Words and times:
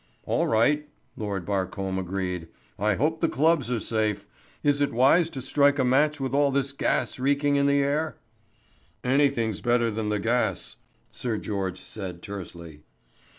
"All 0.25 0.47
right," 0.47 0.89
Lord 1.15 1.45
Barcombe 1.45 1.99
agreed, 1.99 2.47
"I 2.79 2.95
hope 2.95 3.21
the 3.21 3.29
clubs 3.29 3.69
are 3.69 3.79
safe. 3.79 4.25
Is 4.63 4.81
it 4.81 4.91
wise 4.93 5.29
to 5.29 5.43
strike 5.43 5.77
a 5.77 5.85
match 5.85 6.19
with 6.19 6.33
all 6.33 6.49
this 6.49 6.71
gas 6.71 7.19
reeking 7.19 7.55
in 7.55 7.67
the 7.67 7.81
air?" 7.83 8.17
"Anything's 9.03 9.61
better 9.61 9.91
than 9.91 10.09
the 10.09 10.17
gas," 10.19 10.77
Sir 11.11 11.37
George 11.37 11.79
said 11.79 12.23
tersely. 12.23 12.81